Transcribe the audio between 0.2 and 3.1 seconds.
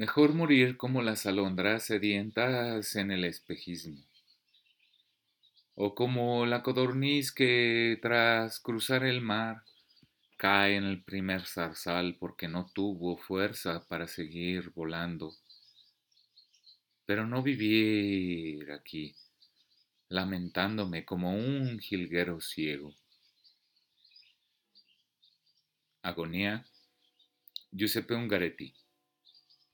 morir como las alondras sedientas en